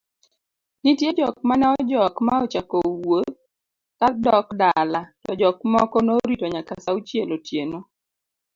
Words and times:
nitie 0.83 1.09
jok 1.17 1.35
mane 1.47 1.65
ojok 1.77 2.15
ma 2.25 2.33
ochako 2.43 2.77
wuodh 3.03 3.37
ka 3.99 4.07
dok 4.25 4.47
dala 4.61 5.01
to 5.23 5.31
jok 5.41 5.57
moko 5.73 5.97
noritonyakasaaauchielotieno 6.05 7.79